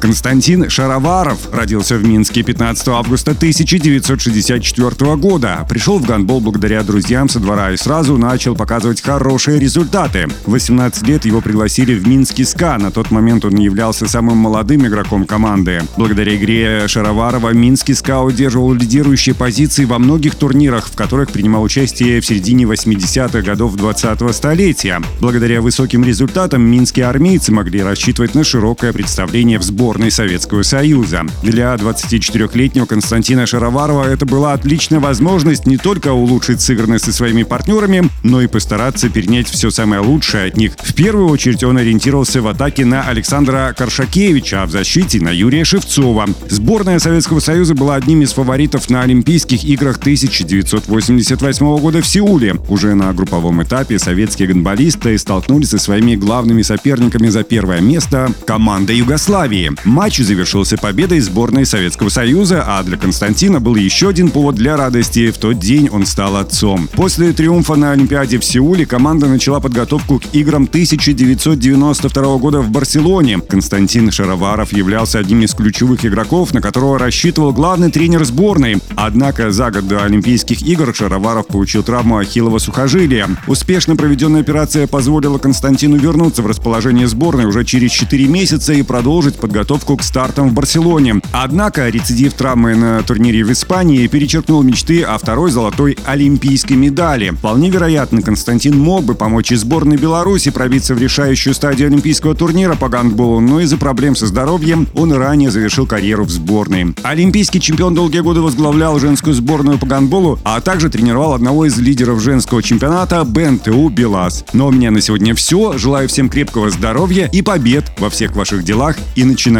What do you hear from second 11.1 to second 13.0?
его пригласили в Минский СКА. На